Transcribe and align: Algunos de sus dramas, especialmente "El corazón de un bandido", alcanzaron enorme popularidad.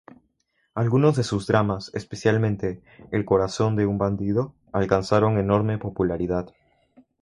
Algunos 0.73 1.15
de 1.15 1.23
sus 1.23 1.45
dramas, 1.45 1.91
especialmente 1.93 2.81
"El 3.11 3.23
corazón 3.23 3.75
de 3.75 3.85
un 3.85 3.99
bandido", 3.99 4.55
alcanzaron 4.71 5.37
enorme 5.37 5.77
popularidad. 5.77 6.49